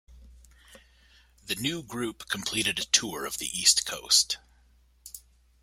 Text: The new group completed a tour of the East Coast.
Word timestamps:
The 1.45 1.53
new 1.53 1.83
group 1.83 2.27
completed 2.27 2.79
a 2.79 2.85
tour 2.85 3.23
of 3.27 3.37
the 3.37 3.55
East 3.55 3.85
Coast. 3.85 4.39